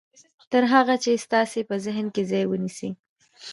[0.51, 2.89] تر هغه چې ستاسې په ذهن کې ځای ونيسي.